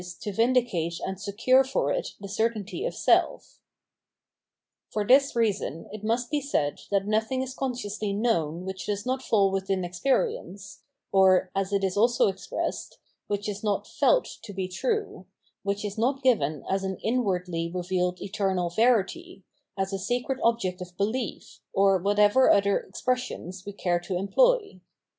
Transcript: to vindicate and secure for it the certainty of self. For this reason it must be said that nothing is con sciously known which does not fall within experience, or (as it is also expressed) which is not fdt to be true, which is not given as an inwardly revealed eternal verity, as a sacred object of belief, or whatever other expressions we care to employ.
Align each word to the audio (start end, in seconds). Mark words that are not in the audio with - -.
to 0.19 0.33
vindicate 0.33 0.99
and 1.01 1.21
secure 1.21 1.63
for 1.63 1.91
it 1.91 2.15
the 2.19 2.27
certainty 2.27 2.87
of 2.87 2.95
self. 2.95 3.59
For 4.89 5.05
this 5.05 5.35
reason 5.35 5.87
it 5.91 6.03
must 6.03 6.31
be 6.31 6.41
said 6.41 6.79
that 6.89 7.05
nothing 7.05 7.43
is 7.43 7.53
con 7.53 7.75
sciously 7.75 8.11
known 8.11 8.65
which 8.65 8.87
does 8.87 9.05
not 9.05 9.21
fall 9.21 9.51
within 9.51 9.85
experience, 9.85 10.81
or 11.11 11.51
(as 11.55 11.71
it 11.71 11.83
is 11.83 11.97
also 11.97 12.29
expressed) 12.29 12.97
which 13.27 13.47
is 13.47 13.63
not 13.63 13.85
fdt 13.85 14.41
to 14.41 14.53
be 14.53 14.67
true, 14.67 15.27
which 15.61 15.85
is 15.85 15.99
not 15.99 16.23
given 16.23 16.65
as 16.67 16.83
an 16.83 16.97
inwardly 17.03 17.71
revealed 17.71 18.23
eternal 18.23 18.71
verity, 18.71 19.43
as 19.77 19.93
a 19.93 19.99
sacred 19.99 20.39
object 20.41 20.81
of 20.81 20.97
belief, 20.97 21.59
or 21.73 21.99
whatever 21.99 22.49
other 22.49 22.79
expressions 22.79 23.67
we 23.67 23.71
care 23.71 23.99
to 23.99 24.17
employ. 24.17 24.79